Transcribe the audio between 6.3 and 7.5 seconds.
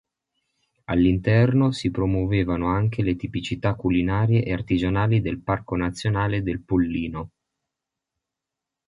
del Pollino.